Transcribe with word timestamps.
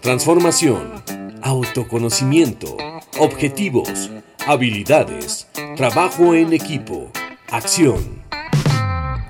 Transformación, 0.00 1.02
autoconocimiento, 1.42 2.76
objetivos, 3.18 4.10
habilidades, 4.46 5.48
trabajo 5.76 6.34
en 6.34 6.52
equipo, 6.52 7.10
acción. 7.48 8.24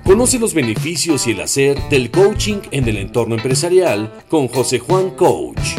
Conoce 0.03 0.39
los 0.39 0.53
beneficios 0.53 1.27
y 1.27 1.31
el 1.31 1.41
hacer 1.41 1.81
del 1.89 2.11
coaching 2.11 2.61
en 2.71 2.87
el 2.87 2.97
entorno 2.97 3.35
empresarial 3.35 4.25
con 4.29 4.47
José 4.47 4.79
Juan 4.79 5.11
Coach. 5.11 5.75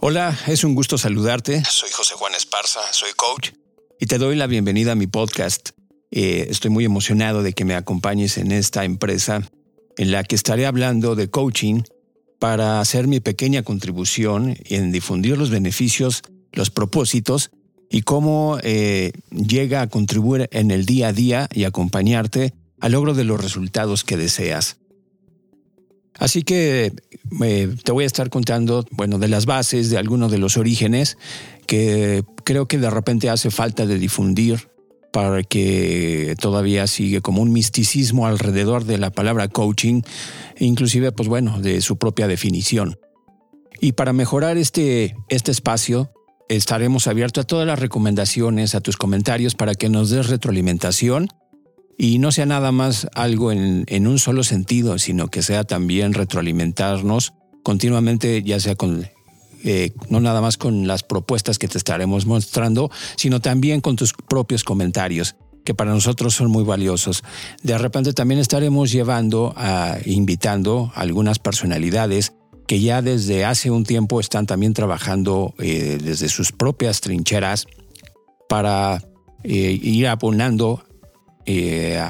Hola, 0.00 0.38
es 0.46 0.64
un 0.64 0.74
gusto 0.74 0.98
saludarte. 0.98 1.62
Soy 1.64 1.90
José 1.90 2.14
Juan 2.16 2.34
Esparza, 2.34 2.80
soy 2.92 3.12
coach 3.16 3.50
y 4.00 4.06
te 4.06 4.16
doy 4.16 4.34
la 4.34 4.46
bienvenida 4.46 4.92
a 4.92 4.94
mi 4.94 5.06
podcast. 5.06 5.70
Eh, 6.10 6.46
estoy 6.50 6.70
muy 6.70 6.84
emocionado 6.84 7.42
de 7.42 7.52
que 7.52 7.64
me 7.64 7.74
acompañes 7.74 8.36
en 8.38 8.52
esta 8.52 8.84
empresa 8.84 9.42
en 9.96 10.10
la 10.10 10.24
que 10.24 10.34
estaré 10.34 10.66
hablando 10.66 11.14
de 11.14 11.28
coaching 11.28 11.82
para 12.38 12.80
hacer 12.80 13.06
mi 13.06 13.20
pequeña 13.20 13.62
contribución 13.62 14.56
en 14.64 14.92
difundir 14.92 15.36
los 15.36 15.50
beneficios, 15.50 16.22
los 16.52 16.70
propósitos 16.70 17.50
y 17.90 18.02
cómo 18.02 18.58
eh, 18.62 19.12
llega 19.30 19.82
a 19.82 19.88
contribuir 19.88 20.48
en 20.52 20.70
el 20.70 20.86
día 20.86 21.08
a 21.08 21.12
día 21.12 21.48
y 21.52 21.64
acompañarte 21.64 22.54
al 22.80 22.92
logro 22.92 23.14
de 23.14 23.24
los 23.24 23.40
resultados 23.40 24.04
que 24.04 24.16
deseas. 24.16 24.78
Así 26.18 26.42
que 26.42 26.92
eh, 27.42 27.74
te 27.82 27.92
voy 27.92 28.04
a 28.04 28.06
estar 28.06 28.30
contando, 28.30 28.86
bueno, 28.90 29.18
de 29.18 29.28
las 29.28 29.46
bases, 29.46 29.90
de 29.90 29.98
algunos 29.98 30.30
de 30.30 30.38
los 30.38 30.56
orígenes 30.56 31.18
que 31.66 32.24
creo 32.44 32.66
que 32.66 32.78
de 32.78 32.90
repente 32.90 33.30
hace 33.30 33.50
falta 33.50 33.86
de 33.86 33.98
difundir 33.98 34.69
para 35.12 35.42
que 35.42 36.34
todavía 36.40 36.86
sigue 36.86 37.20
como 37.20 37.42
un 37.42 37.52
misticismo 37.52 38.26
alrededor 38.26 38.84
de 38.84 38.98
la 38.98 39.10
palabra 39.10 39.48
coaching, 39.48 40.02
inclusive, 40.58 41.12
pues 41.12 41.28
bueno, 41.28 41.60
de 41.60 41.80
su 41.80 41.96
propia 41.96 42.28
definición. 42.28 42.98
Y 43.80 43.92
para 43.92 44.12
mejorar 44.12 44.56
este, 44.56 45.16
este 45.28 45.50
espacio, 45.50 46.12
estaremos 46.48 47.06
abiertos 47.06 47.44
a 47.44 47.46
todas 47.46 47.66
las 47.66 47.78
recomendaciones, 47.78 48.74
a 48.74 48.80
tus 48.80 48.96
comentarios, 48.96 49.54
para 49.54 49.74
que 49.74 49.88
nos 49.88 50.10
des 50.10 50.28
retroalimentación 50.28 51.28
y 51.96 52.18
no 52.18 52.32
sea 52.32 52.46
nada 52.46 52.72
más 52.72 53.08
algo 53.14 53.52
en, 53.52 53.84
en 53.88 54.06
un 54.06 54.18
solo 54.18 54.42
sentido, 54.42 54.98
sino 54.98 55.28
que 55.28 55.42
sea 55.42 55.64
también 55.64 56.14
retroalimentarnos 56.14 57.34
continuamente, 57.62 58.42
ya 58.42 58.58
sea 58.60 58.74
con 58.74 59.06
eh, 59.64 59.92
no 60.08 60.20
nada 60.20 60.40
más 60.40 60.56
con 60.56 60.86
las 60.86 61.02
propuestas 61.02 61.58
que 61.58 61.68
te 61.68 61.78
estaremos 61.78 62.26
mostrando, 62.26 62.90
sino 63.16 63.40
también 63.40 63.80
con 63.80 63.96
tus 63.96 64.12
propios 64.12 64.64
comentarios 64.64 65.36
que 65.64 65.74
para 65.74 65.92
nosotros 65.92 66.34
son 66.34 66.50
muy 66.50 66.64
valiosos. 66.64 67.22
De 67.62 67.76
repente 67.76 68.12
también 68.12 68.40
estaremos 68.40 68.90
llevando 68.90 69.52
a 69.56 69.98
invitando 70.06 70.90
a 70.94 71.00
algunas 71.00 71.38
personalidades 71.38 72.32
que 72.66 72.80
ya 72.80 73.02
desde 73.02 73.44
hace 73.44 73.70
un 73.70 73.84
tiempo 73.84 74.20
están 74.20 74.46
también 74.46 74.72
trabajando 74.72 75.54
eh, 75.58 75.98
desde 76.02 76.28
sus 76.28 76.52
propias 76.52 77.00
trincheras 77.00 77.66
para 78.48 79.02
eh, 79.44 79.78
ir 79.82 80.08
abonando 80.08 80.84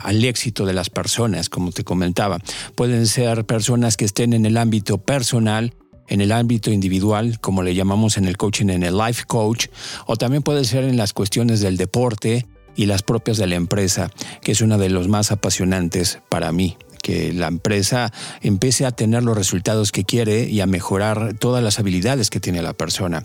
al 0.02 0.22
éxito 0.22 0.66
de 0.66 0.74
las 0.74 0.90
personas, 0.90 1.48
como 1.48 1.72
te 1.72 1.82
comentaba. 1.82 2.40
Pueden 2.74 3.06
ser 3.06 3.46
personas 3.46 3.96
que 3.96 4.04
estén 4.04 4.34
en 4.34 4.44
el 4.44 4.58
ámbito 4.58 4.98
personal, 4.98 5.72
en 6.10 6.20
el 6.20 6.32
ámbito 6.32 6.70
individual, 6.70 7.40
como 7.40 7.62
le 7.62 7.74
llamamos 7.74 8.18
en 8.18 8.26
el 8.26 8.36
coaching, 8.36 8.68
en 8.68 8.82
el 8.82 8.98
life 8.98 9.24
coach, 9.26 9.68
o 10.06 10.16
también 10.16 10.42
puede 10.42 10.64
ser 10.64 10.84
en 10.84 10.98
las 10.98 11.14
cuestiones 11.14 11.60
del 11.60 11.78
deporte 11.78 12.46
y 12.76 12.86
las 12.86 13.02
propias 13.02 13.38
de 13.38 13.46
la 13.46 13.54
empresa, 13.54 14.10
que 14.42 14.52
es 14.52 14.60
una 14.60 14.76
de 14.76 14.90
los 14.90 15.08
más 15.08 15.32
apasionantes 15.32 16.18
para 16.28 16.52
mí 16.52 16.76
que 17.00 17.32
la 17.32 17.48
empresa 17.48 18.12
empiece 18.42 18.84
a 18.84 18.90
tener 18.90 19.22
los 19.22 19.34
resultados 19.34 19.90
que 19.90 20.04
quiere 20.04 20.50
y 20.50 20.60
a 20.60 20.66
mejorar 20.66 21.34
todas 21.38 21.64
las 21.64 21.78
habilidades 21.78 22.28
que 22.28 22.40
tiene 22.40 22.60
la 22.60 22.74
persona. 22.74 23.24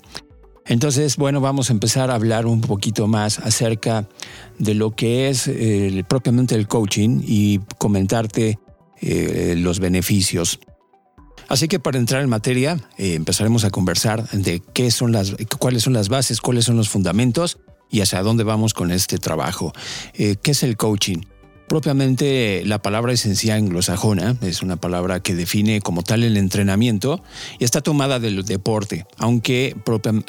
Entonces, 0.66 1.18
bueno, 1.18 1.41
vamos 1.41 1.69
a 1.69 1.74
empezar 1.74 2.09
a 2.09 2.16
hablar 2.16 2.47
un 2.47 2.62
poquito 2.62 3.07
más 3.07 3.40
acerca 3.40 4.07
de 4.57 4.74
lo 4.74 4.91
que 4.95 5.29
es 5.29 5.47
eh, 5.47 6.03
propiamente 6.07 6.56
el 6.56 6.68
coaching 6.68 7.22
y 7.24 7.59
comentarte 7.78 8.59
eh, 9.01 9.56
los 9.57 9.79
beneficios. 9.79 10.59
Así 11.47 11.67
que 11.67 11.79
para 11.79 11.97
entrar 11.97 12.22
en 12.22 12.29
materia, 12.29 12.79
eh, 12.97 13.13
empezaremos 13.13 13.63
a 13.66 13.69
conversar 13.69 14.29
de 14.31 14.61
qué 14.73 14.91
son 14.91 15.11
las, 15.11 15.35
cuáles 15.59 15.83
son 15.83 15.94
las 15.94 16.09
bases, 16.09 16.41
cuáles 16.41 16.66
son 16.66 16.78
los 16.78 16.89
fundamentos 16.89 17.57
y 17.89 18.01
hacia 18.01 18.22
dónde 18.23 18.44
vamos 18.44 18.73
con 18.73 18.91
este 18.91 19.17
trabajo. 19.17 19.73
Eh, 20.13 20.35
¿Qué 20.41 20.51
es 20.51 20.63
el 20.63 20.78
coaching? 20.78 21.19
Propiamente 21.67 22.61
la 22.66 22.81
palabra 22.81 23.11
esencial 23.11 23.57
anglosajona 23.57 24.38
es 24.41 24.61
una 24.61 24.75
palabra 24.75 25.19
que 25.19 25.33
define 25.33 25.81
como 25.81 26.03
tal 26.03 26.23
el 26.23 26.38
entrenamiento 26.38 27.23
y 27.57 27.63
está 27.63 27.81
tomada 27.81 28.19
del 28.19 28.44
deporte, 28.45 29.06
aunque 29.17 29.75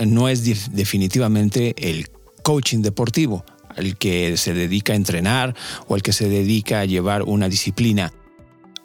no 0.06 0.28
es 0.30 0.44
definitivamente 0.72 1.74
el 1.76 2.08
coaching 2.42 2.80
deportivo, 2.80 3.44
el 3.76 3.96
que 3.96 4.36
se 4.38 4.54
dedica 4.54 4.94
a 4.94 4.96
entrenar 4.96 5.54
o 5.88 5.96
el 5.96 6.02
que 6.02 6.14
se 6.14 6.28
dedica 6.28 6.80
a 6.80 6.84
llevar 6.86 7.22
una 7.22 7.50
disciplina. 7.50 8.12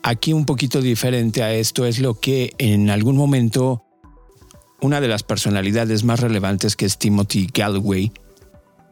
Aquí 0.03 0.34
un 0.34 0.45
poquito 0.45 0.81
diferente 0.81 1.44
a 1.44 1.53
esto 1.53 1.85
es 1.85 2.00
lo 2.00 2.19
que 2.19 2.53
en 2.57 2.89
algún 2.89 3.16
momento 3.16 3.84
una 4.81 5.00
de 5.00 5.07
las 5.07 5.23
personalidades 5.23 6.03
más 6.03 6.19
relevantes 6.19 6.75
que 6.75 6.85
es 6.85 6.97
Timothy 6.97 7.47
Galloway, 7.53 8.12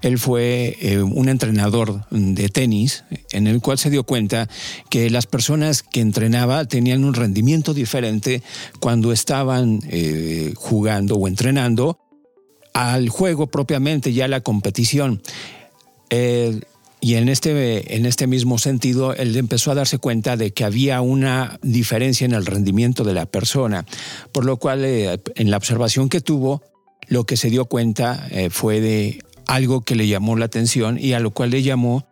él 0.01 0.17
fue 0.17 0.77
eh, 0.79 1.01
un 1.01 1.27
entrenador 1.27 2.05
de 2.09 2.47
tenis 2.49 3.03
en 3.31 3.47
el 3.47 3.59
cual 3.59 3.77
se 3.77 3.89
dio 3.89 4.03
cuenta 4.03 4.47
que 4.89 5.09
las 5.09 5.25
personas 5.25 5.83
que 5.83 5.99
entrenaba 5.99 6.65
tenían 6.65 7.03
un 7.03 7.13
rendimiento 7.13 7.73
diferente 7.73 8.41
cuando 8.79 9.11
estaban 9.11 9.81
eh, 9.89 10.53
jugando 10.55 11.15
o 11.15 11.27
entrenando 11.27 11.99
al 12.73 13.09
juego 13.09 13.47
propiamente, 13.47 14.13
ya 14.13 14.27
la 14.27 14.41
competición. 14.41 15.21
Eh, 16.11 16.61
y 17.01 17.15
en 17.15 17.29
este, 17.29 17.95
en 17.95 18.05
este 18.05 18.27
mismo 18.27 18.57
sentido, 18.57 19.13
él 19.13 19.35
empezó 19.37 19.71
a 19.71 19.75
darse 19.75 19.99
cuenta 19.99 20.35
de 20.35 20.51
que 20.51 20.65
había 20.65 20.99
una 21.01 21.57
diferencia 21.61 22.25
en 22.25 22.33
el 22.33 22.45
rendimiento 22.45 23.03
de 23.03 23.13
la 23.13 23.25
persona, 23.25 23.85
por 24.33 24.43
lo 24.43 24.57
cual 24.57 24.83
eh, 24.83 25.21
en 25.35 25.49
la 25.49 25.57
observación 25.57 26.09
que 26.09 26.19
tuvo, 26.19 26.61
lo 27.07 27.25
que 27.25 27.38
se 27.38 27.49
dio 27.49 27.65
cuenta 27.65 28.27
eh, 28.31 28.49
fue 28.49 28.81
de 28.81 29.23
algo 29.47 29.81
que 29.81 29.95
le 29.95 30.07
llamó 30.07 30.35
la 30.35 30.45
atención 30.45 30.97
y 30.99 31.13
a 31.13 31.19
lo 31.19 31.31
cual 31.31 31.51
le 31.51 31.63
llamó 31.63 32.05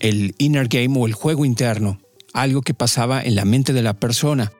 el 0.00 0.34
inner 0.38 0.68
game 0.68 0.98
o 0.98 1.06
el 1.06 1.12
juego 1.12 1.44
interno, 1.44 2.00
algo 2.32 2.62
que 2.62 2.74
pasaba 2.74 3.22
en 3.22 3.36
la 3.36 3.44
mente 3.44 3.72
de 3.72 3.82
la 3.82 3.94
persona. 3.94 4.52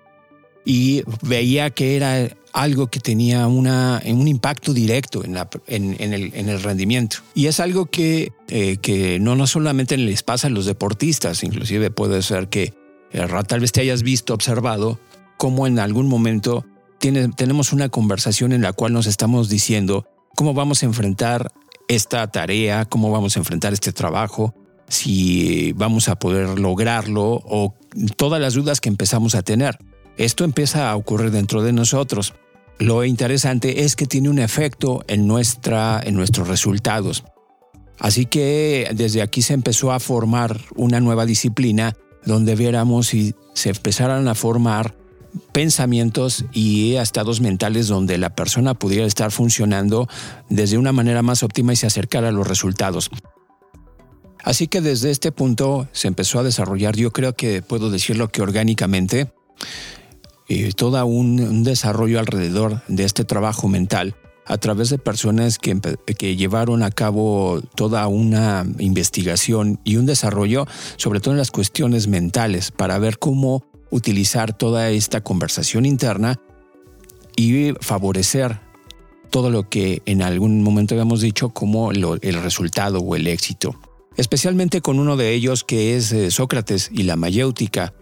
Y 0.70 1.02
veía 1.22 1.70
que 1.70 1.96
era 1.96 2.28
algo 2.52 2.88
que 2.88 3.00
tenía 3.00 3.46
una, 3.46 4.02
un 4.04 4.28
impacto 4.28 4.74
directo 4.74 5.24
en, 5.24 5.32
la, 5.32 5.48
en, 5.66 5.96
el, 5.98 6.30
en, 6.34 6.50
el, 6.50 6.62
rendimiento. 6.62 7.16
Y 7.34 7.46
es 7.46 7.58
algo 7.58 7.86
que, 7.86 8.32
eh, 8.48 8.76
que 8.76 9.18
no, 9.18 9.34
no 9.34 9.46
solamente 9.46 9.96
les 9.96 10.22
pasa 10.22 10.48
a 10.48 10.50
los 10.50 10.66
deportistas, 10.66 11.42
inclusive 11.42 11.90
puede 11.90 12.20
ser 12.20 12.48
que 12.48 12.74
eh, 13.12 13.26
tal 13.46 13.60
vez 13.60 13.72
te 13.72 13.80
hayas 13.80 14.02
visto, 14.02 14.34
observado, 14.34 15.00
cómo 15.38 15.66
en 15.66 15.78
algún 15.78 16.06
momento 16.06 16.66
tiene, 16.98 17.28
tenemos 17.28 17.72
una 17.72 17.88
conversación 17.88 18.52
en 18.52 18.60
la 18.60 18.74
cual 18.74 18.92
nos 18.92 19.06
estamos 19.06 19.48
diciendo 19.48 20.06
cómo 20.36 20.52
vamos 20.52 20.82
a 20.82 20.86
enfrentar 20.86 21.50
esta 21.88 22.26
tarea, 22.30 22.84
cómo 22.84 23.10
vamos 23.10 23.36
a 23.36 23.40
enfrentar 23.40 23.72
este 23.72 23.94
trabajo, 23.94 24.54
si 24.88 25.72
vamos 25.72 26.08
a 26.08 26.16
poder 26.16 26.58
lograrlo 26.58 27.40
o 27.44 27.74
todas 28.16 28.40
las 28.40 28.54
dudas 28.54 28.80
que 28.82 28.90
empezamos 28.90 29.34
a 29.34 29.42
tener. 29.42 29.78
Esto 30.18 30.44
empieza 30.44 30.90
a 30.90 30.96
ocurrir 30.96 31.30
dentro 31.30 31.62
de 31.62 31.72
nosotros 31.72 32.34
lo 32.78 33.04
interesante 33.04 33.84
es 33.84 33.96
que 33.96 34.06
tiene 34.06 34.28
un 34.28 34.38
efecto 34.38 35.04
en, 35.08 35.26
nuestra, 35.26 36.00
en 36.02 36.14
nuestros 36.14 36.46
resultados. 36.46 37.24
Así 37.98 38.26
que 38.26 38.88
desde 38.94 39.22
aquí 39.22 39.42
se 39.42 39.54
empezó 39.54 39.90
a 39.90 39.98
formar 39.98 40.60
una 40.76 41.00
nueva 41.00 41.26
disciplina 41.26 41.96
donde 42.24 42.54
viéramos 42.54 43.14
y 43.14 43.34
se 43.54 43.70
empezaran 43.70 44.28
a 44.28 44.36
formar 44.36 44.94
pensamientos 45.52 46.44
y 46.52 46.94
estados 46.94 47.40
mentales 47.40 47.88
donde 47.88 48.16
la 48.16 48.30
persona 48.30 48.74
pudiera 48.74 49.06
estar 49.06 49.32
funcionando 49.32 50.08
desde 50.48 50.78
una 50.78 50.92
manera 50.92 51.22
más 51.22 51.42
óptima 51.42 51.72
y 51.72 51.76
se 51.76 51.88
acercara 51.88 52.28
a 52.28 52.32
los 52.32 52.46
resultados. 52.46 53.10
Así 54.44 54.68
que 54.68 54.80
desde 54.80 55.10
este 55.10 55.32
punto 55.32 55.88
se 55.92 56.06
empezó 56.06 56.38
a 56.38 56.44
desarrollar, 56.44 56.94
yo 56.94 57.12
creo 57.12 57.34
que 57.34 57.60
puedo 57.60 57.90
decirlo 57.90 58.28
que 58.28 58.40
orgánicamente, 58.40 59.32
eh, 60.48 60.72
todo 60.74 61.04
un, 61.04 61.62
desarrollo 61.62 62.18
alrededor 62.18 62.82
de 62.88 63.04
este 63.04 63.24
trabajo 63.24 63.68
mental 63.68 64.16
a 64.46 64.56
través 64.56 64.88
de 64.88 64.96
personas 64.96 65.58
que, 65.58 65.78
que, 66.16 66.36
llevaron 66.36 66.82
a 66.82 66.90
cabo 66.90 67.60
toda 67.74 68.06
una 68.08 68.66
investigación 68.78 69.78
y 69.84 69.96
un 69.96 70.06
desarrollo, 70.06 70.66
sobre 70.96 71.20
todo 71.20 71.32
en 71.34 71.38
las 71.38 71.50
cuestiones 71.50 72.06
mentales, 72.08 72.70
para 72.70 72.98
ver 72.98 73.18
cómo 73.18 73.62
utilizar 73.90 74.56
toda 74.56 74.90
esta 74.90 75.22
conversación 75.22 75.84
interna 75.84 76.40
y 77.36 77.72
favorecer 77.80 78.60
todo 79.30 79.50
lo 79.50 79.68
que 79.68 80.02
en 80.06 80.22
algún 80.22 80.62
momento 80.62 80.94
habíamos 80.94 81.20
dicho 81.20 81.50
como 81.50 81.92
el 81.92 82.42
resultado 82.42 83.00
o 83.00 83.16
el 83.16 83.26
éxito. 83.26 83.78
especialmente 84.16 84.80
con 84.80 84.98
uno 84.98 85.16
de 85.16 85.32
ellos 85.32 85.62
que 85.62 85.94
es 85.94 86.10
eh, 86.10 86.32
Sócrates 86.32 86.90
y 86.92 87.04
la 87.04 87.14
mayéutica, 87.14 87.94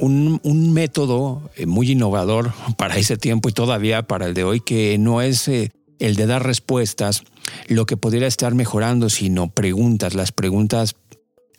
un, 0.00 0.72
método 0.72 1.50
eh, 1.56 1.66
muy 1.66 1.92
innovador 1.92 2.52
para 2.76 2.96
ese 2.96 3.16
tiempo 3.16 3.48
y 3.48 3.52
todavía 3.52 4.02
para 4.02 4.26
el 4.26 4.34
de 4.34 4.44
hoy, 4.44 4.60
que 4.60 4.98
no 4.98 5.20
es 5.20 5.46
eh, 5.48 5.70
el 5.98 6.16
de 6.16 6.26
dar 6.26 6.44
respuestas, 6.44 7.22
lo 7.68 7.86
que 7.86 7.96
podría 7.96 8.26
estar 8.26 8.54
mejorando, 8.54 9.10
sino 9.10 9.50
preguntas, 9.50 10.14
las 10.14 10.32
preguntas 10.32 10.96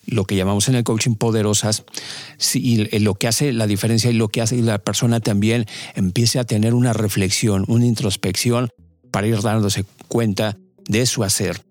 lo 0.07 0.25
que 0.25 0.35
llamamos 0.35 0.67
en 0.67 0.75
el 0.75 0.83
coaching 0.83 1.13
poderosas, 1.13 1.83
y 2.55 2.99
lo 2.99 3.13
que 3.13 3.27
hace 3.27 3.53
la 3.53 3.67
diferencia 3.67 4.09
y 4.09 4.13
lo 4.13 4.29
que 4.29 4.41
hace 4.41 4.55
que 4.55 4.63
la 4.63 4.79
persona 4.79 5.19
también 5.19 5.67
empiece 5.93 6.39
a 6.39 6.43
tener 6.43 6.73
una 6.73 6.91
reflexión, 6.91 7.65
una 7.67 7.85
introspección 7.85 8.69
para 9.11 9.27
ir 9.27 9.39
dándose 9.41 9.85
cuenta 10.07 10.57
de 10.87 11.05
su 11.05 11.23
hacer. 11.23 11.61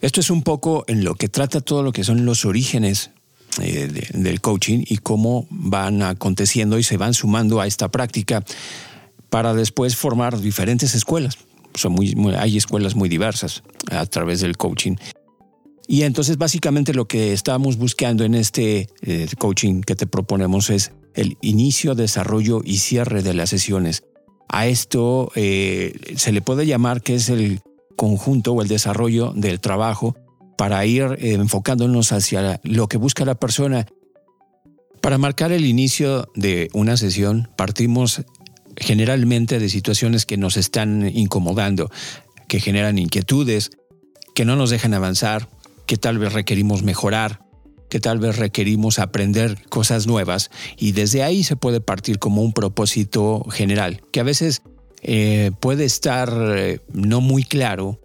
Esto 0.00 0.20
es 0.20 0.30
un 0.30 0.42
poco 0.42 0.84
en 0.86 1.02
lo 1.02 1.14
que 1.14 1.28
trata 1.28 1.62
todo 1.62 1.82
lo 1.82 1.92
que 1.92 2.04
son 2.04 2.26
los 2.26 2.44
orígenes 2.44 3.10
eh, 3.60 4.08
del 4.12 4.40
coaching 4.40 4.84
y 4.86 4.98
cómo 4.98 5.46
van 5.50 6.02
aconteciendo 6.02 6.78
y 6.78 6.82
se 6.82 6.96
van 6.96 7.14
sumando 7.14 7.60
a 7.60 7.66
esta 7.66 7.88
práctica 7.90 8.44
para 9.30 9.54
después 9.54 9.96
formar 9.96 10.40
diferentes 10.40 10.94
escuelas. 10.94 11.38
Son 11.74 11.92
muy, 11.92 12.14
hay 12.38 12.56
escuelas 12.56 12.94
muy 12.94 13.08
diversas 13.08 13.62
a 13.90 14.06
través 14.06 14.40
del 14.40 14.56
coaching. 14.56 14.96
Y 15.86 16.02
entonces 16.02 16.36
básicamente 16.36 16.92
lo 16.92 17.06
que 17.06 17.32
estamos 17.32 17.78
buscando 17.78 18.24
en 18.24 18.34
este 18.34 18.88
eh, 19.02 19.26
coaching 19.38 19.80
que 19.80 19.96
te 19.96 20.06
proponemos 20.06 20.70
es 20.70 20.92
el 21.14 21.38
inicio, 21.40 21.94
desarrollo 21.94 22.60
y 22.64 22.78
cierre 22.78 23.22
de 23.22 23.34
las 23.34 23.50
sesiones. 23.50 24.02
A 24.48 24.66
esto 24.66 25.30
eh, 25.34 25.94
se 26.16 26.32
le 26.32 26.42
puede 26.42 26.66
llamar 26.66 27.02
que 27.02 27.14
es 27.14 27.28
el 27.28 27.60
conjunto 27.96 28.52
o 28.52 28.62
el 28.62 28.68
desarrollo 28.68 29.32
del 29.34 29.60
trabajo 29.60 30.14
para 30.58 30.84
ir 30.84 31.04
eh, 31.20 31.34
enfocándonos 31.34 32.10
hacia 32.10 32.60
lo 32.64 32.88
que 32.88 32.98
busca 32.98 33.24
la 33.24 33.36
persona. 33.36 33.86
Para 35.00 35.16
marcar 35.16 35.52
el 35.52 35.64
inicio 35.64 36.28
de 36.34 36.68
una 36.74 36.96
sesión 36.96 37.48
partimos 37.56 38.22
generalmente 38.76 39.60
de 39.60 39.68
situaciones 39.68 40.26
que 40.26 40.36
nos 40.36 40.56
están 40.56 41.08
incomodando, 41.16 41.90
que 42.48 42.58
generan 42.58 42.98
inquietudes, 42.98 43.70
que 44.34 44.44
no 44.44 44.56
nos 44.56 44.70
dejan 44.70 44.94
avanzar, 44.94 45.48
que 45.86 45.96
tal 45.96 46.18
vez 46.18 46.32
requerimos 46.32 46.82
mejorar, 46.82 47.40
que 47.88 48.00
tal 48.00 48.18
vez 48.18 48.36
requerimos 48.36 48.98
aprender 48.98 49.62
cosas 49.68 50.08
nuevas 50.08 50.50
y 50.76 50.90
desde 50.90 51.22
ahí 51.22 51.44
se 51.44 51.54
puede 51.54 51.80
partir 51.80 52.18
como 52.18 52.42
un 52.42 52.52
propósito 52.52 53.44
general, 53.48 54.02
que 54.12 54.18
a 54.18 54.24
veces 54.24 54.62
eh, 55.02 55.52
puede 55.60 55.84
estar 55.84 56.32
eh, 56.56 56.80
no 56.92 57.20
muy 57.20 57.44
claro 57.44 58.00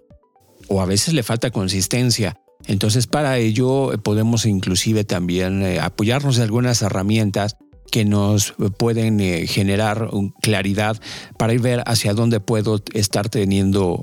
o 0.67 0.81
a 0.81 0.85
veces 0.85 1.15
le 1.15 1.23
falta 1.23 1.49
consistencia. 1.49 2.39
Entonces 2.67 3.07
para 3.07 3.37
ello 3.37 3.93
eh, 3.93 3.97
podemos 3.97 4.45
inclusive 4.45 5.03
también 5.03 5.63
apoyarnos 5.79 6.37
de 6.37 6.43
algunas 6.43 6.81
herramientas 6.81 7.57
que 7.91 8.05
nos 8.05 8.55
pueden 8.77 9.19
generar 9.45 10.09
claridad 10.41 10.99
para 11.37 11.53
ir 11.53 11.61
ver 11.61 11.83
hacia 11.85 12.15
dónde 12.15 12.39
puedo 12.39 12.81
estar 12.93 13.29
teniendo 13.29 14.01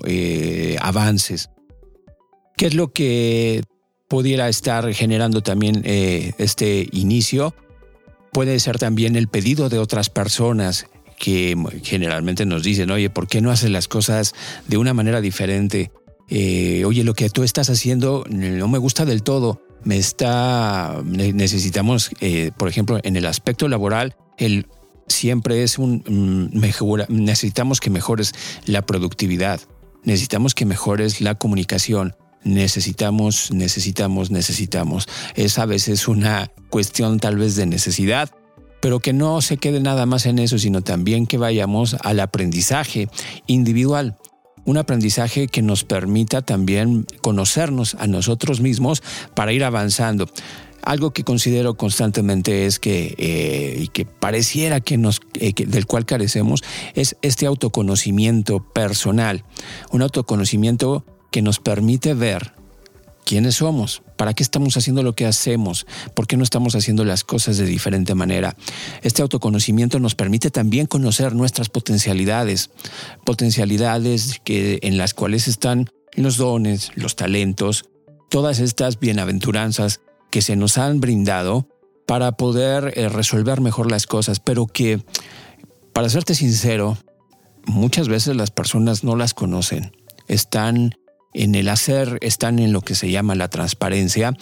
avances. 0.80 1.50
¿Qué 2.56 2.66
es 2.66 2.74
lo 2.74 2.92
que 2.92 3.64
pudiera 4.06 4.48
estar 4.48 4.92
generando 4.94 5.42
también 5.42 5.82
este 5.84 6.88
inicio? 6.92 7.52
Puede 8.32 8.60
ser 8.60 8.78
también 8.78 9.16
el 9.16 9.26
pedido 9.26 9.68
de 9.68 9.80
otras 9.80 10.08
personas 10.08 10.86
que 11.20 11.54
generalmente 11.84 12.46
nos 12.46 12.62
dicen, 12.62 12.90
oye, 12.90 13.10
¿por 13.10 13.28
qué 13.28 13.42
no 13.42 13.50
haces 13.50 13.70
las 13.70 13.88
cosas 13.88 14.34
de 14.66 14.78
una 14.78 14.94
manera 14.94 15.20
diferente? 15.20 15.92
Eh, 16.30 16.84
oye, 16.86 17.04
lo 17.04 17.14
que 17.14 17.28
tú 17.28 17.42
estás 17.42 17.68
haciendo 17.70 18.24
no 18.28 18.68
me 18.68 18.78
gusta 18.78 19.04
del 19.04 19.22
todo. 19.22 19.62
Me 19.82 19.96
está, 19.96 21.02
necesitamos, 21.04 22.10
eh, 22.20 22.50
por 22.56 22.68
ejemplo, 22.68 23.00
en 23.02 23.16
el 23.16 23.26
aspecto 23.26 23.66
laboral, 23.66 24.14
el 24.36 24.66
siempre 25.08 25.62
es 25.62 25.78
un 25.78 26.04
mm, 26.06 26.58
mejora, 26.58 27.06
necesitamos 27.08 27.80
que 27.80 27.90
mejores 27.90 28.32
la 28.66 28.82
productividad, 28.82 29.60
necesitamos 30.04 30.54
que 30.54 30.66
mejores 30.66 31.20
la 31.20 31.34
comunicación, 31.34 32.14
necesitamos, 32.44 33.50
necesitamos, 33.52 34.30
necesitamos. 34.30 35.08
Es 35.34 35.58
a 35.58 35.66
veces 35.66 36.08
una 36.08 36.52
cuestión 36.68 37.18
tal 37.18 37.36
vez 37.36 37.56
de 37.56 37.66
necesidad 37.66 38.30
pero 38.80 39.00
que 39.00 39.12
no 39.12 39.40
se 39.42 39.58
quede 39.58 39.80
nada 39.80 40.06
más 40.06 40.26
en 40.26 40.38
eso, 40.38 40.58
sino 40.58 40.80
también 40.80 41.26
que 41.26 41.38
vayamos 41.38 41.96
al 42.02 42.18
aprendizaje 42.18 43.08
individual. 43.46 44.16
Un 44.64 44.76
aprendizaje 44.76 45.48
que 45.48 45.62
nos 45.62 45.84
permita 45.84 46.42
también 46.42 47.06
conocernos 47.20 47.94
a 47.96 48.06
nosotros 48.06 48.60
mismos 48.60 49.02
para 49.34 49.52
ir 49.52 49.64
avanzando. 49.64 50.28
Algo 50.82 51.12
que 51.12 51.24
considero 51.24 51.74
constantemente 51.74 52.66
es 52.66 52.78
que, 52.78 53.14
eh, 53.18 53.82
y 53.82 53.88
que 53.88 54.06
pareciera 54.06 54.80
que 54.80 54.96
nos, 54.96 55.20
eh, 55.34 55.52
del 55.54 55.86
cual 55.86 56.06
carecemos, 56.06 56.62
es 56.94 57.16
este 57.22 57.46
autoconocimiento 57.46 58.60
personal. 58.60 59.44
Un 59.90 60.02
autoconocimiento 60.02 61.04
que 61.30 61.42
nos 61.42 61.60
permite 61.60 62.14
ver 62.14 62.52
quiénes 63.24 63.56
somos, 63.56 64.02
para 64.16 64.34
qué 64.34 64.42
estamos 64.42 64.76
haciendo 64.76 65.02
lo 65.02 65.14
que 65.14 65.26
hacemos, 65.26 65.86
por 66.14 66.26
qué 66.26 66.36
no 66.36 66.44
estamos 66.44 66.74
haciendo 66.74 67.04
las 67.04 67.24
cosas 67.24 67.56
de 67.58 67.66
diferente 67.66 68.14
manera. 68.14 68.56
Este 69.02 69.22
autoconocimiento 69.22 69.98
nos 70.00 70.14
permite 70.14 70.50
también 70.50 70.86
conocer 70.86 71.34
nuestras 71.34 71.68
potencialidades, 71.68 72.70
potencialidades 73.24 74.40
que, 74.44 74.78
en 74.82 74.98
las 74.98 75.14
cuales 75.14 75.48
están 75.48 75.88
los 76.14 76.36
dones, 76.36 76.90
los 76.96 77.16
talentos, 77.16 77.84
todas 78.28 78.58
estas 78.58 78.98
bienaventuranzas 78.98 80.00
que 80.30 80.42
se 80.42 80.56
nos 80.56 80.78
han 80.78 81.00
brindado 81.00 81.68
para 82.06 82.32
poder 82.32 82.92
eh, 82.96 83.08
resolver 83.08 83.60
mejor 83.60 83.90
las 83.90 84.06
cosas, 84.06 84.40
pero 84.40 84.66
que, 84.66 85.02
para 85.92 86.08
serte 86.08 86.34
sincero, 86.34 86.98
muchas 87.66 88.08
veces 88.08 88.36
las 88.36 88.50
personas 88.50 89.04
no 89.04 89.16
las 89.16 89.34
conocen, 89.34 89.92
están 90.26 90.94
en 91.32 91.54
el 91.54 91.68
hacer 91.68 92.18
están 92.20 92.58
en 92.58 92.72
lo 92.72 92.80
que 92.80 92.94
se 92.94 93.10
llama 93.10 93.34
la 93.34 93.48
transparencia, 93.48 94.36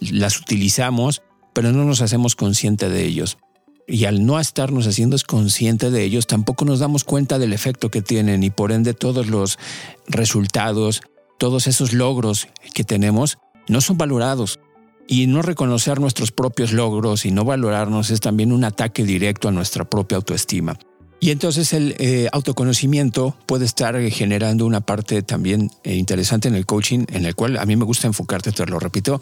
las 0.00 0.38
utilizamos, 0.40 1.22
pero 1.52 1.72
no 1.72 1.84
nos 1.84 2.00
hacemos 2.00 2.36
consciente 2.36 2.88
de 2.88 3.04
ellos. 3.04 3.38
Y 3.86 4.04
al 4.04 4.24
no 4.24 4.38
estarnos 4.38 4.86
haciendo 4.86 5.16
consciente 5.26 5.90
de 5.90 6.04
ellos, 6.04 6.26
tampoco 6.26 6.64
nos 6.64 6.78
damos 6.78 7.04
cuenta 7.04 7.38
del 7.38 7.52
efecto 7.52 7.90
que 7.90 8.02
tienen 8.02 8.42
y 8.44 8.50
por 8.50 8.70
ende 8.70 8.94
todos 8.94 9.26
los 9.26 9.58
resultados, 10.06 11.02
todos 11.38 11.66
esos 11.66 11.92
logros 11.92 12.46
que 12.72 12.84
tenemos 12.84 13.38
no 13.68 13.80
son 13.80 13.98
valorados. 13.98 14.60
Y 15.08 15.26
no 15.26 15.42
reconocer 15.42 15.98
nuestros 15.98 16.30
propios 16.30 16.72
logros 16.72 17.26
y 17.26 17.32
no 17.32 17.44
valorarnos 17.44 18.10
es 18.10 18.20
también 18.20 18.52
un 18.52 18.62
ataque 18.62 19.04
directo 19.04 19.48
a 19.48 19.52
nuestra 19.52 19.84
propia 19.84 20.16
autoestima. 20.16 20.78
Y 21.22 21.30
entonces 21.30 21.74
el 21.74 21.94
eh, 21.98 22.28
autoconocimiento 22.32 23.36
puede 23.44 23.66
estar 23.66 24.00
generando 24.10 24.64
una 24.64 24.80
parte 24.80 25.22
también 25.22 25.70
eh, 25.84 25.94
interesante 25.94 26.48
en 26.48 26.54
el 26.54 26.64
coaching, 26.64 27.04
en 27.08 27.26
el 27.26 27.34
cual 27.34 27.58
a 27.58 27.66
mí 27.66 27.76
me 27.76 27.84
gusta 27.84 28.06
enfocarte, 28.06 28.52
te 28.52 28.64
lo 28.64 28.78
repito, 28.78 29.20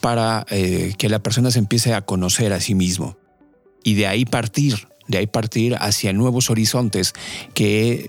para 0.00 0.46
eh, 0.48 0.94
que 0.96 1.10
la 1.10 1.18
persona 1.18 1.50
se 1.50 1.58
empiece 1.58 1.92
a 1.92 2.00
conocer 2.00 2.54
a 2.54 2.60
sí 2.60 2.74
mismo. 2.74 3.18
Y 3.82 3.92
de 3.92 4.06
ahí 4.06 4.24
partir, 4.24 4.88
de 5.06 5.18
ahí 5.18 5.26
partir 5.26 5.76
hacia 5.78 6.14
nuevos 6.14 6.48
horizontes 6.48 7.12
que 7.52 8.08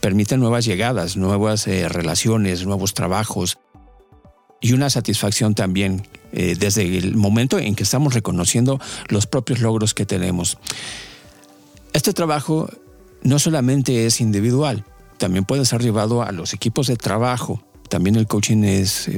permiten 0.00 0.40
nuevas 0.40 0.66
llegadas, 0.66 1.16
nuevas 1.16 1.66
relaciones, 1.66 2.66
nuevos 2.66 2.92
trabajos 2.92 3.56
y 4.60 4.74
una 4.74 4.90
satisfacción 4.90 5.54
también 5.54 6.06
desde 6.32 6.98
el 6.98 7.14
momento 7.16 7.58
en 7.58 7.74
que 7.74 7.84
estamos 7.84 8.12
reconociendo 8.12 8.80
los 9.08 9.26
propios 9.26 9.60
logros 9.60 9.94
que 9.94 10.04
tenemos. 10.04 10.58
Este 11.94 12.12
trabajo 12.12 12.68
no 13.22 13.38
solamente 13.38 14.04
es 14.04 14.20
individual, 14.20 14.84
también 15.16 15.44
puede 15.44 15.64
ser 15.64 15.80
llevado 15.80 16.22
a 16.22 16.32
los 16.32 16.52
equipos 16.52 16.88
de 16.88 16.96
trabajo. 16.96 17.62
También 17.88 18.16
el 18.16 18.26
coaching 18.26 18.64
es, 18.64 19.08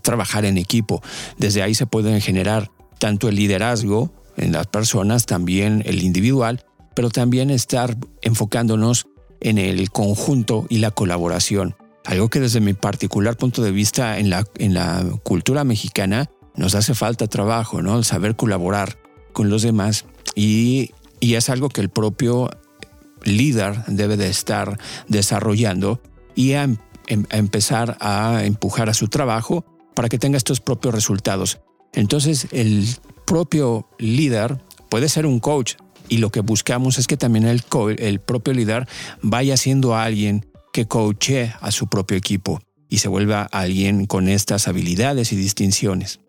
trabajar 0.00 0.46
en 0.46 0.56
equipo. 0.56 1.02
Desde 1.36 1.62
ahí 1.62 1.74
se 1.74 1.86
pueden 1.86 2.20
generar 2.22 2.70
tanto 2.98 3.28
el 3.28 3.36
liderazgo 3.36 4.10
en 4.38 4.52
las 4.52 4.66
personas, 4.66 5.26
también 5.26 5.82
el 5.84 6.02
individual, 6.02 6.64
pero 6.94 7.10
también 7.10 7.50
estar 7.50 7.94
enfocándonos 8.22 9.06
en 9.40 9.58
el 9.58 9.90
conjunto 9.90 10.64
y 10.70 10.78
la 10.78 10.90
colaboración. 10.90 11.76
Algo 12.06 12.30
que 12.30 12.40
desde 12.40 12.60
mi 12.60 12.72
particular 12.72 13.36
punto 13.36 13.62
de 13.62 13.70
vista 13.70 14.18
en 14.18 14.30
la, 14.30 14.46
en 14.56 14.72
la 14.72 15.04
cultura 15.24 15.62
mexicana 15.64 16.30
nos 16.56 16.74
hace 16.74 16.94
falta 16.94 17.26
trabajo, 17.26 17.82
¿no? 17.82 17.98
El 17.98 18.04
saber 18.04 18.34
colaborar 18.34 18.96
con 19.34 19.50
los 19.50 19.60
demás 19.60 20.06
y 20.34 20.92
y 21.20 21.34
es 21.34 21.50
algo 21.50 21.68
que 21.68 21.80
el 21.80 21.88
propio 21.88 22.50
líder 23.24 23.84
debe 23.86 24.16
de 24.16 24.28
estar 24.28 24.78
desarrollando 25.08 26.00
y 26.34 26.52
em, 26.52 26.76
a, 27.30 27.36
empezar 27.36 27.96
a 28.00 28.44
empujar 28.44 28.88
a 28.88 28.94
su 28.94 29.08
trabajo 29.08 29.64
para 29.94 30.08
que 30.08 30.18
tenga 30.18 30.36
estos 30.36 30.60
propios 30.60 30.94
resultados. 30.94 31.60
Entonces 31.92 32.48
el 32.50 32.86
propio 33.26 33.88
líder 33.98 34.58
puede 34.88 35.08
ser 35.08 35.26
un 35.26 35.40
coach 35.40 35.74
y 36.08 36.18
lo 36.18 36.30
que 36.30 36.40
buscamos 36.40 36.98
es 36.98 37.06
que 37.06 37.16
también 37.16 37.46
el, 37.46 37.62
el 37.98 38.20
propio 38.20 38.52
líder 38.52 38.88
vaya 39.22 39.56
siendo 39.56 39.96
alguien 39.96 40.46
que 40.72 40.86
coache 40.86 41.54
a 41.60 41.70
su 41.70 41.86
propio 41.86 42.16
equipo 42.16 42.60
y 42.88 42.98
se 42.98 43.08
vuelva 43.08 43.42
alguien 43.44 44.06
con 44.06 44.28
estas 44.28 44.68
habilidades 44.68 45.32
y 45.32 45.36
distinciones. 45.36 46.20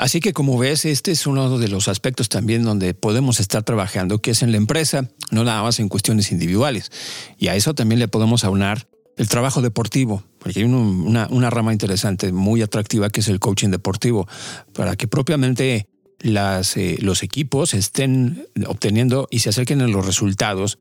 Así 0.00 0.20
que 0.20 0.32
como 0.32 0.56
ves, 0.56 0.86
este 0.86 1.10
es 1.10 1.26
uno 1.26 1.58
de 1.58 1.68
los 1.68 1.86
aspectos 1.86 2.30
también 2.30 2.64
donde 2.64 2.94
podemos 2.94 3.38
estar 3.38 3.64
trabajando, 3.64 4.22
que 4.22 4.30
es 4.30 4.42
en 4.42 4.50
la 4.50 4.56
empresa, 4.56 5.10
no 5.30 5.44
nada 5.44 5.62
más 5.62 5.78
en 5.78 5.90
cuestiones 5.90 6.32
individuales. 6.32 6.90
Y 7.36 7.48
a 7.48 7.54
eso 7.54 7.74
también 7.74 7.98
le 7.98 8.08
podemos 8.08 8.42
aunar 8.44 8.88
el 9.18 9.28
trabajo 9.28 9.60
deportivo, 9.60 10.24
porque 10.38 10.60
hay 10.60 10.64
una, 10.64 11.50
rama 11.50 11.74
interesante, 11.74 12.32
muy 12.32 12.62
atractiva, 12.62 13.10
que 13.10 13.20
es 13.20 13.28
el 13.28 13.40
coaching 13.40 13.68
deportivo, 13.68 14.26
para 14.72 14.96
que 14.96 15.06
propiamente 15.06 15.86
las, 16.18 16.78
eh, 16.78 16.96
los 17.02 17.22
equipos 17.22 17.74
estén 17.74 18.46
obteniendo 18.66 19.28
y 19.30 19.40
se 19.40 19.50
acerquen 19.50 19.82
a 19.82 19.86
los 19.86 20.06
resultados 20.06 20.78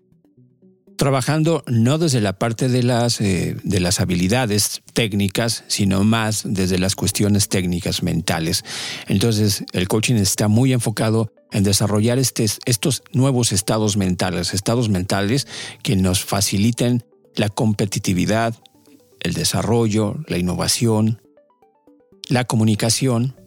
trabajando 0.99 1.63
no 1.65 1.97
desde 1.97 2.19
la 2.19 2.33
parte 2.33 2.67
de 2.67 2.83
las, 2.83 3.21
eh, 3.21 3.55
de 3.63 3.79
las 3.79 4.01
habilidades 4.01 4.81
técnicas, 4.91 5.63
sino 5.67 6.03
más 6.03 6.43
desde 6.43 6.77
las 6.77 6.97
cuestiones 6.97 7.47
técnicas 7.47 8.03
mentales. 8.03 8.65
Entonces, 9.07 9.63
el 9.71 9.87
coaching 9.87 10.15
está 10.15 10.49
muy 10.49 10.73
enfocado 10.73 11.31
en 11.53 11.63
desarrollar 11.63 12.19
estos 12.19 13.01
nuevos 13.13 13.53
estados 13.53 13.95
mentales, 13.95 14.53
estados 14.53 14.89
mentales 14.89 15.47
que 15.83 15.95
nos 15.95 16.25
faciliten 16.25 17.05
la 17.33 17.47
competitividad, 17.47 18.53
el 19.21 19.33
desarrollo, 19.33 20.17
la 20.27 20.37
innovación, 20.37 21.21
la 22.27 22.43
comunicación 22.43 23.37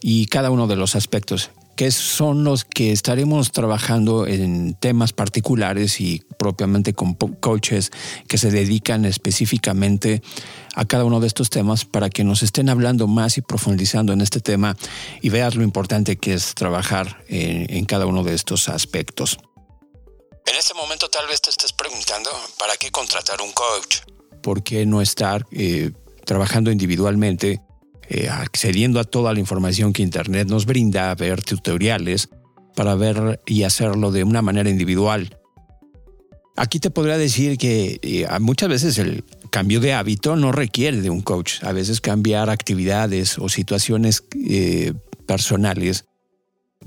y 0.00 0.26
cada 0.26 0.52
uno 0.52 0.68
de 0.68 0.76
los 0.76 0.94
aspectos 0.94 1.50
que 1.76 1.90
son 1.90 2.44
los 2.44 2.64
que 2.64 2.92
estaremos 2.92 3.50
trabajando 3.50 4.26
en 4.26 4.74
temas 4.74 5.12
particulares 5.12 6.00
y 6.00 6.22
propiamente 6.38 6.94
con 6.94 7.14
coaches 7.14 7.90
que 8.28 8.38
se 8.38 8.50
dedican 8.50 9.04
específicamente 9.04 10.22
a 10.74 10.84
cada 10.84 11.04
uno 11.04 11.20
de 11.20 11.26
estos 11.26 11.50
temas 11.50 11.84
para 11.84 12.10
que 12.10 12.24
nos 12.24 12.42
estén 12.42 12.68
hablando 12.68 13.06
más 13.06 13.38
y 13.38 13.42
profundizando 13.42 14.12
en 14.12 14.20
este 14.20 14.40
tema 14.40 14.76
y 15.20 15.28
veas 15.28 15.54
lo 15.54 15.62
importante 15.62 16.16
que 16.16 16.34
es 16.34 16.54
trabajar 16.54 17.24
en, 17.28 17.84
cada 17.84 18.06
uno 18.06 18.22
de 18.24 18.34
estos 18.34 18.68
aspectos. 18.68 19.38
En 20.46 20.56
este 20.56 20.74
momento 20.74 21.08
tal 21.08 21.26
vez 21.26 21.40
te 21.40 21.50
estés 21.50 21.72
preguntando, 21.72 22.30
¿para 22.58 22.76
qué 22.76 22.90
contratar 22.90 23.40
un 23.40 23.52
coach? 23.52 23.98
¿Por 24.42 24.62
qué 24.62 24.84
no 24.84 25.00
estar 25.00 25.46
eh, 25.52 25.92
trabajando 26.24 26.70
individualmente 26.70 27.60
eh, 28.08 28.28
accediendo 28.28 29.00
a 29.00 29.04
toda 29.04 29.32
la 29.32 29.40
información 29.40 29.92
que 29.92 30.02
Internet 30.02 30.48
nos 30.48 30.66
brinda, 30.66 31.14
ver 31.14 31.42
tutoriales 31.42 32.28
para 32.74 32.94
ver 32.94 33.40
y 33.46 33.62
hacerlo 33.62 34.10
de 34.10 34.24
una 34.24 34.42
manera 34.42 34.68
individual. 34.68 35.38
Aquí 36.56 36.78
te 36.78 36.90
podría 36.90 37.18
decir 37.18 37.58
que 37.58 37.98
eh, 38.02 38.26
muchas 38.40 38.68
veces 38.68 38.98
el 38.98 39.24
cambio 39.50 39.80
de 39.80 39.92
hábito 39.92 40.36
no 40.36 40.52
requiere 40.52 41.00
de 41.00 41.10
un 41.10 41.20
coach. 41.20 41.62
A 41.64 41.72
veces 41.72 42.00
cambiar 42.00 42.50
actividades 42.50 43.38
o 43.38 43.48
situaciones 43.48 44.24
eh, 44.48 44.92
personales, 45.26 46.04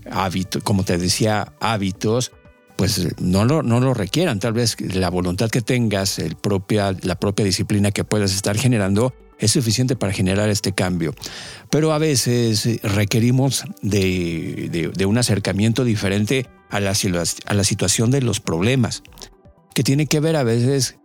hábitos, 0.10 0.64
como 0.64 0.84
te 0.84 0.98
decía, 0.98 1.54
hábitos, 1.60 2.32
pues 2.78 3.20
no 3.20 3.44
lo, 3.44 3.64
no 3.64 3.82
lo 3.82 3.94
requieran. 3.94 4.40
Tal 4.40 4.54
vez 4.54 4.78
la 4.80 5.10
voluntad 5.10 5.50
que 5.50 5.62
tengas, 5.62 6.20
el 6.20 6.36
propia, 6.36 6.96
la 7.02 7.20
propia 7.20 7.44
disciplina 7.44 7.92
que 7.92 8.06
puedas 8.06 8.34
estar 8.34 8.58
generando, 8.58 9.14
es 9.40 9.52
suficiente 9.52 9.96
para 9.96 10.14
generar 10.14 10.50
este 10.50 10.74
cambio. 10.74 11.14
Pero 11.70 11.94
a 11.94 11.98
veces 11.98 12.82
requerimos 12.84 13.64
de, 13.82 14.92
un 15.06 15.18
acercamiento 15.18 15.84
diferente 15.84 16.48
a 16.70 16.80
la, 16.80 16.94
situación 16.96 18.12
de 18.12 18.22
los 18.22 18.40
problemas, 18.40 19.04
que 19.74 19.84
tiene 19.84 20.08
que 20.08 20.20
ver 20.20 20.36
a 20.36 20.44
veces 20.44 20.98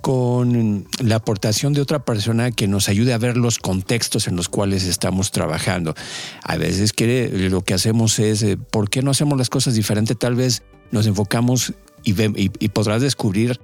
con 0.00 0.86
la 1.02 1.16
aportación 1.16 1.74
de 1.74 1.82
otra 1.82 2.04
persona 2.06 2.52
que 2.52 2.66
nos 2.66 2.88
ayude 2.88 3.12
a 3.12 3.18
ver 3.18 3.36
los 3.36 3.58
contextos 3.58 4.28
en 4.28 4.36
los 4.36 4.48
cuales 4.48 4.84
estamos 4.84 5.30
trabajando. 5.30 5.94
A 6.42 6.56
veces 6.56 6.94
que 6.94 7.28
lo 7.50 7.60
que 7.62 7.74
hacemos 7.74 8.18
es, 8.18 8.42
eh, 8.42 8.56
¿por 8.56 8.88
qué 8.88 9.02
no 9.02 9.10
hacemos 9.10 9.36
las 9.36 9.50
cosas 9.50 9.74
diferente? 9.74 10.14
Tal 10.14 10.36
vez 10.36 10.62
nos 10.90 11.06
enfocamos 11.06 11.74
y, 12.02 12.14
y 12.24 12.68
podrás 12.70 13.02
descubrir 13.02 13.60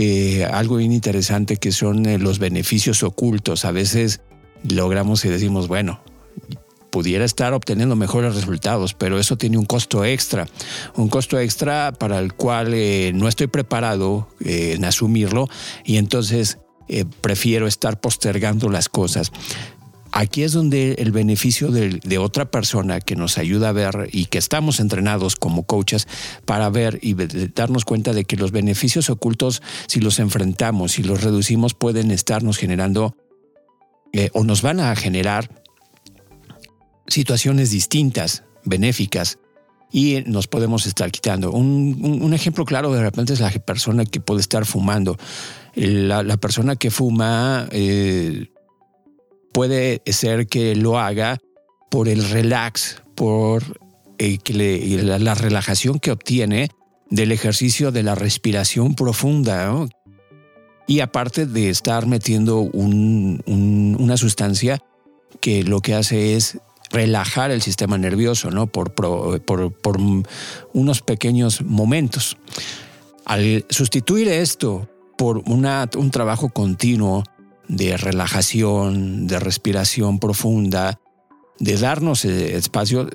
eh, 0.00 0.44
algo 0.44 0.76
bien 0.76 0.92
interesante 0.92 1.56
que 1.56 1.72
son 1.72 2.06
eh, 2.06 2.18
los 2.18 2.38
beneficios 2.38 3.02
ocultos. 3.02 3.64
A 3.64 3.72
veces 3.72 4.20
logramos 4.62 5.24
y 5.24 5.28
decimos, 5.28 5.66
bueno, 5.66 6.00
pudiera 6.90 7.24
estar 7.24 7.52
obteniendo 7.52 7.96
mejores 7.96 8.36
resultados, 8.36 8.94
pero 8.94 9.18
eso 9.18 9.36
tiene 9.36 9.58
un 9.58 9.64
costo 9.64 10.04
extra, 10.04 10.46
un 10.94 11.08
costo 11.08 11.40
extra 11.40 11.90
para 11.90 12.20
el 12.20 12.34
cual 12.34 12.74
eh, 12.74 13.10
no 13.12 13.26
estoy 13.26 13.48
preparado 13.48 14.28
en 14.38 14.84
asumirlo 14.84 15.48
y 15.84 15.96
entonces 15.96 16.58
prefiero 17.20 17.66
estar 17.66 18.00
postergando 18.00 18.68
las 18.68 18.88
cosas. 18.88 19.32
Aquí 20.12 20.42
es 20.42 20.52
donde 20.52 20.94
el 20.94 21.12
beneficio 21.12 21.70
de, 21.70 22.18
otra 22.18 22.50
persona 22.50 23.00
que 23.00 23.16
nos 23.16 23.38
ayuda 23.38 23.68
a 23.68 23.72
ver 23.72 24.08
y 24.12 24.26
que 24.26 24.38
estamos 24.38 24.80
entrenados 24.80 25.36
como 25.36 25.64
coaches 25.64 26.08
para 26.44 26.70
ver 26.70 26.98
y 27.02 27.14
darnos 27.54 27.84
cuenta 27.84 28.12
de 28.12 28.24
que 28.24 28.36
los 28.36 28.50
beneficios 28.50 29.10
ocultos, 29.10 29.62
si 29.86 30.00
los 30.00 30.18
enfrentamos, 30.18 30.92
si 30.92 31.02
los 31.02 31.22
reducimos, 31.22 31.74
pueden 31.74 32.10
estarnos 32.10 32.56
generando 32.56 33.16
eh, 34.12 34.30
o 34.32 34.44
nos 34.44 34.62
van 34.62 34.80
a 34.80 34.96
generar 34.96 35.62
situaciones 37.06 37.70
distintas, 37.70 38.44
benéficas, 38.64 39.38
y 39.90 40.22
nos 40.26 40.46
podemos 40.48 40.86
estar 40.86 41.10
quitando. 41.10 41.50
Un, 41.50 42.32
ejemplo 42.34 42.64
claro 42.64 42.92
de 42.92 43.02
repente 43.02 43.32
es 43.32 43.40
la 43.40 43.50
persona 43.50 44.04
que 44.04 44.20
puede 44.20 44.40
estar 44.40 44.66
fumando. 44.66 45.16
La, 45.74 46.36
persona 46.36 46.76
que 46.76 46.90
fuma 46.90 47.68
eh, 47.70 48.48
puede 49.52 50.02
ser 50.06 50.46
que 50.46 50.74
lo 50.74 50.98
haga 50.98 51.38
por 51.90 52.08
el 52.08 52.28
relax, 52.28 53.02
por 53.14 53.62
eh, 54.18 54.38
la, 55.02 55.34
relajación 55.34 55.98
que 55.98 56.10
obtiene 56.10 56.70
del 57.10 57.32
ejercicio 57.32 57.92
de 57.92 58.02
la 58.02 58.14
respiración 58.14 58.94
profunda. 58.94 59.86
Y 60.86 61.00
aparte 61.00 61.46
de 61.46 61.68
estar 61.68 62.06
metiendo 62.06 62.60
una 62.60 64.16
sustancia 64.16 64.82
que 65.40 65.62
lo 65.62 65.80
que 65.80 65.94
hace 65.94 66.34
es 66.34 66.58
relajar 66.90 67.50
el 67.50 67.60
sistema 67.60 67.98
nervioso, 67.98 68.50
¿no? 68.50 68.66
Por, 68.66 68.94
unos 70.72 71.02
pequeños 71.02 71.62
momentos. 71.62 72.36
Al 73.26 73.66
sustituir 73.68 74.28
esto 74.28 74.88
por 75.18 75.42
una, 75.46 75.88
un 75.96 76.10
trabajo 76.10 76.48
continuo 76.48 77.24
de 77.68 77.96
relajación, 77.96 79.26
de 79.26 79.38
respiración 79.38 80.18
profunda, 80.18 81.00
de 81.58 81.76
darnos 81.76 82.24
eh, 82.24 82.56
espacio, 82.56 83.08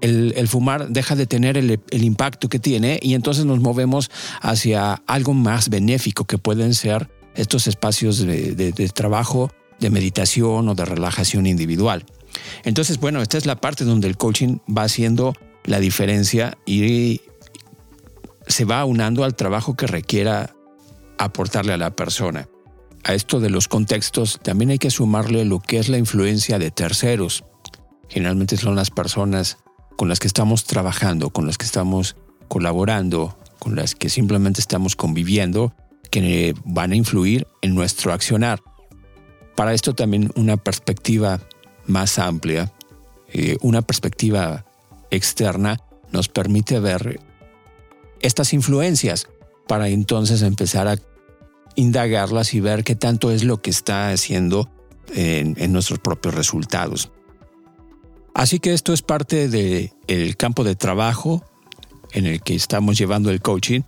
el, 0.00 0.48
fumar 0.48 0.88
deja 0.88 1.14
de 1.14 1.26
tener 1.26 1.56
el, 1.56 1.80
impacto 1.92 2.48
que 2.48 2.58
tiene 2.58 2.98
y 3.02 3.14
entonces 3.14 3.44
nos 3.44 3.60
movemos 3.60 4.10
hacia 4.40 4.94
algo 5.06 5.34
más 5.34 5.68
benéfico 5.68 6.24
que 6.24 6.38
pueden 6.38 6.74
ser 6.74 7.10
estos 7.34 7.66
espacios 7.66 8.18
de, 8.18 8.90
trabajo, 8.94 9.52
de 9.78 9.90
meditación 9.90 10.68
o 10.68 10.74
de 10.74 10.84
relajación 10.84 11.46
individual. 11.46 12.04
Entonces, 12.64 12.98
bueno, 12.98 13.22
esta 13.22 13.38
es 13.38 13.46
la 13.46 13.56
parte 13.56 13.84
donde 13.84 14.08
el 14.08 14.16
coaching 14.16 14.58
va 14.66 14.84
haciendo 14.84 15.34
la 15.64 15.80
diferencia 15.80 16.56
y 16.64 17.20
se 18.46 18.64
va 18.64 18.84
unando 18.84 19.24
al 19.24 19.36
trabajo 19.36 19.76
que 19.76 19.86
requiera 19.86 20.54
aportarle 21.18 21.74
a 21.74 21.76
la 21.76 21.94
persona 21.94 22.48
a 23.04 23.14
esto 23.14 23.40
de 23.40 23.50
los 23.50 23.68
contextos 23.68 24.40
también 24.42 24.70
hay 24.70 24.78
que 24.78 24.90
sumarle 24.90 25.44
lo 25.44 25.60
que 25.60 25.78
es 25.78 25.88
la 25.88 25.98
influencia 25.98 26.58
de 26.58 26.70
terceros. 26.70 27.44
Generalmente 28.08 28.56
son 28.56 28.76
las 28.76 28.90
personas 28.90 29.58
con 29.96 30.08
las 30.08 30.18
que 30.18 30.26
estamos 30.26 30.64
trabajando, 30.64 31.30
con 31.30 31.46
las 31.46 31.58
que 31.58 31.66
estamos 31.66 32.16
colaborando, 32.48 33.38
con 33.58 33.76
las 33.76 33.94
que 33.94 34.08
simplemente 34.08 34.60
estamos 34.60 34.96
conviviendo, 34.96 35.74
que 36.10 36.54
van 36.64 36.92
a 36.92 36.96
influir 36.96 37.46
en 37.62 37.74
nuestro 37.74 38.12
accionar. 38.12 38.60
Para 39.54 39.74
esto 39.74 39.94
también 39.94 40.32
una 40.34 40.56
perspectiva 40.56 41.40
más 41.86 42.18
amplia, 42.18 42.72
eh, 43.32 43.56
una 43.60 43.82
perspectiva 43.82 44.64
externa, 45.10 45.78
nos 46.12 46.28
permite 46.28 46.80
ver 46.80 47.20
estas 48.20 48.52
influencias 48.52 49.28
para 49.68 49.88
entonces 49.88 50.42
empezar 50.42 50.88
a 50.88 50.96
indagarlas 51.80 52.54
y 52.54 52.60
ver 52.60 52.84
qué 52.84 52.94
tanto 52.94 53.30
es 53.30 53.44
lo 53.44 53.60
que 53.62 53.70
está 53.70 54.10
haciendo 54.10 54.70
en, 55.14 55.72
nuestros 55.72 55.98
propios 55.98 56.34
resultados. 56.34 57.10
Así 58.34 58.60
que 58.60 58.72
esto 58.72 58.92
es 58.92 59.02
parte 59.02 59.48
del 59.48 60.36
campo 60.36 60.64
de 60.64 60.76
trabajo 60.76 61.44
en 62.12 62.26
el 62.26 62.40
que 62.42 62.54
estamos 62.54 62.98
llevando 62.98 63.30
el 63.30 63.40
coaching. 63.40 63.82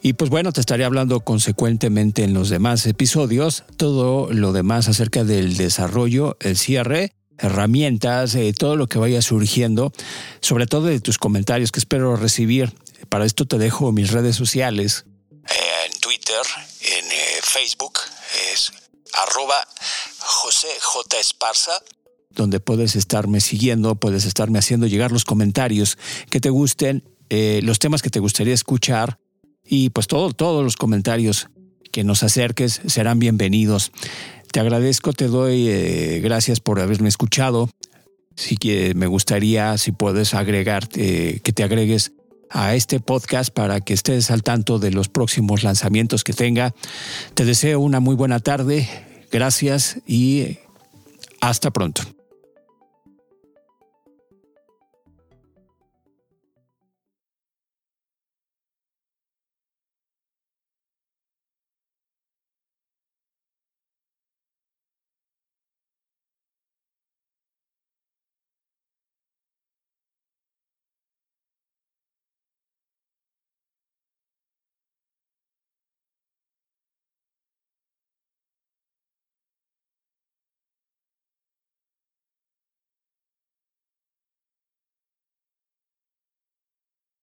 Y 0.00 0.12
pues 0.12 0.30
bueno, 0.30 0.52
te 0.52 0.60
estaré 0.60 0.84
hablando 0.84 1.20
consecuentemente 1.20 2.22
en 2.22 2.32
los 2.32 2.50
demás 2.50 2.86
episodios, 2.86 3.64
todo 3.76 4.32
lo 4.32 4.52
demás 4.52 4.88
acerca 4.88 5.24
del 5.24 5.56
desarrollo, 5.56 6.36
el 6.40 6.56
cierre, 6.56 7.12
herramientas, 7.36 8.34
eh, 8.34 8.52
todo 8.56 8.76
lo 8.76 8.86
que 8.86 8.98
vaya 8.98 9.22
surgiendo, 9.22 9.92
sobre 10.40 10.66
todo 10.66 10.86
de 10.86 11.00
tus 11.00 11.18
comentarios 11.18 11.72
que 11.72 11.80
espero 11.80 12.14
recibir. 12.16 12.72
Para 13.08 13.24
esto 13.24 13.46
te 13.46 13.58
dejo 13.58 13.90
mis 13.90 14.12
redes 14.12 14.36
sociales, 14.36 15.04
en 16.28 17.06
eh, 17.06 17.40
Facebook 17.42 17.98
es 18.52 18.70
arroba 19.14 19.66
José 20.18 20.68
J. 20.78 21.18
Esparza 21.20 21.72
donde 22.30 22.60
puedes 22.60 22.96
estarme 22.96 23.40
siguiendo, 23.40 23.94
puedes 23.94 24.26
estarme 24.26 24.58
haciendo 24.58 24.86
llegar 24.86 25.10
los 25.10 25.24
comentarios 25.24 25.96
que 26.30 26.38
te 26.38 26.50
gusten, 26.50 27.02
eh, 27.30 27.60
los 27.62 27.78
temas 27.78 28.02
que 28.02 28.10
te 28.10 28.20
gustaría 28.20 28.52
escuchar 28.52 29.18
y 29.64 29.88
pues 29.90 30.06
todo, 30.06 30.32
todos 30.32 30.62
los 30.62 30.76
comentarios 30.76 31.48
que 31.90 32.04
nos 32.04 32.22
acerques 32.22 32.82
serán 32.86 33.18
bienvenidos. 33.18 33.90
Te 34.52 34.60
agradezco, 34.60 35.14
te 35.14 35.28
doy 35.28 35.68
eh, 35.68 36.20
gracias 36.22 36.60
por 36.60 36.78
haberme 36.78 37.08
escuchado. 37.08 37.70
Sí 38.36 38.56
que 38.56 38.94
me 38.94 39.06
gustaría, 39.06 39.78
si 39.78 39.92
puedes 39.92 40.34
agregar, 40.34 40.88
que 40.88 41.40
te 41.40 41.64
agregues 41.64 42.12
a 42.50 42.74
este 42.74 43.00
podcast 43.00 43.52
para 43.52 43.80
que 43.80 43.94
estés 43.94 44.30
al 44.30 44.42
tanto 44.42 44.78
de 44.78 44.90
los 44.90 45.08
próximos 45.08 45.62
lanzamientos 45.62 46.24
que 46.24 46.32
tenga. 46.32 46.74
Te 47.34 47.44
deseo 47.44 47.80
una 47.80 48.00
muy 48.00 48.14
buena 48.14 48.40
tarde, 48.40 48.88
gracias 49.30 49.98
y 50.06 50.58
hasta 51.40 51.70
pronto. 51.70 52.17